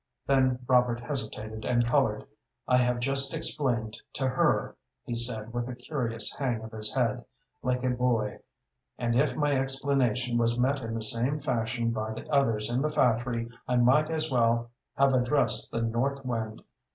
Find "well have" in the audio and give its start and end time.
14.31-15.13